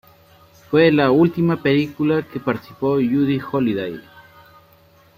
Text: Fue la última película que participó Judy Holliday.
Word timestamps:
Fue 0.71 0.91
la 0.91 1.11
última 1.11 1.61
película 1.61 2.23
que 2.27 2.39
participó 2.39 2.95
Judy 2.95 3.39
Holliday. 3.39 4.01